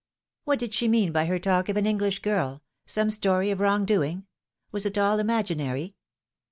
"What 0.45 0.57
did 0.57 0.73
she 0.73 0.87
mean 0.87 1.11
by 1.11 1.25
her 1.25 1.37
talk 1.37 1.69
of 1.69 1.77
an 1.77 1.85
English 1.85 2.23
girl 2.23 2.63
some 2.87 3.11
story 3.11 3.51
of 3.51 3.59
wrong 3.59 3.85
doing? 3.85 4.25
Was 4.71 4.87
it 4.87 4.97
all 4.97 5.19
imaginary 5.19 5.93